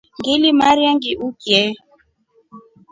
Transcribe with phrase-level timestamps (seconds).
[0.19, 1.61] Ngilimarya ngiukye.